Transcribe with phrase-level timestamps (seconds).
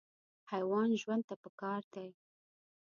[0.51, 2.09] حیوان ژوند ته پکار دی.